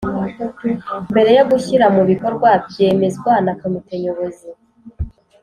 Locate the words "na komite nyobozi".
3.45-4.49